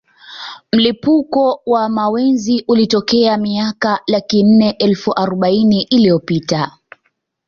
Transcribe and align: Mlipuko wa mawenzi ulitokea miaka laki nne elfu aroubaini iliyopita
Mlipuko 0.71 1.61
wa 1.65 1.89
mawenzi 1.89 2.63
ulitokea 2.67 3.37
miaka 3.37 3.99
laki 4.07 4.43
nne 4.43 4.69
elfu 4.71 5.13
aroubaini 5.15 5.81
iliyopita 5.81 6.71